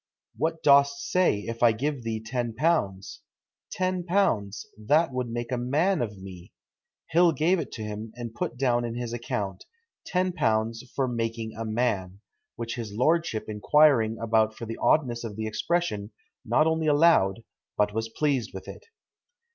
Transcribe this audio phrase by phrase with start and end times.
[0.35, 3.21] 'What dost say, if I give thee ten pounds?'
[3.69, 4.65] 'Ten pounds!
[4.75, 6.53] that would make a man of me!'
[7.11, 9.65] Hill gave it him, and put down in his account,
[10.11, 12.19] '£10 for making a man,'
[12.55, 16.09] which his lordship inquiring about for the oddness of the expression,
[16.43, 17.43] not only allowed,
[17.77, 18.87] but was pleased with it."